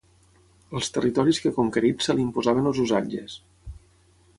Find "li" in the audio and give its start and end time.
2.17-2.27